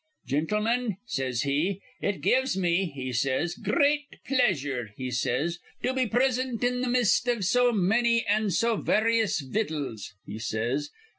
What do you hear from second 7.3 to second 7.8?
so